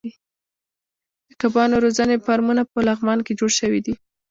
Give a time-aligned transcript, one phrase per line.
[1.27, 3.93] د کبانو روزنې فارمونه په لغمان کې جوړ شوي دي.